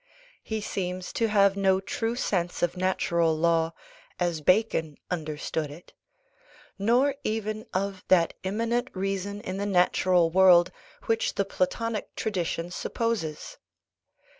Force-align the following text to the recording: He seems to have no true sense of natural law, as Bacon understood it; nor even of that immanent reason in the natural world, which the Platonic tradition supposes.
He 0.41 0.61
seems 0.61 1.13
to 1.13 1.27
have 1.27 1.55
no 1.55 1.79
true 1.79 2.15
sense 2.15 2.63
of 2.63 2.75
natural 2.75 3.37
law, 3.37 3.75
as 4.19 4.41
Bacon 4.41 4.97
understood 5.11 5.69
it; 5.69 5.93
nor 6.79 7.13
even 7.23 7.67
of 7.71 8.03
that 8.07 8.33
immanent 8.41 8.89
reason 8.95 9.41
in 9.41 9.57
the 9.57 9.67
natural 9.67 10.31
world, 10.31 10.71
which 11.03 11.35
the 11.35 11.45
Platonic 11.45 12.15
tradition 12.15 12.71
supposes. 12.71 13.59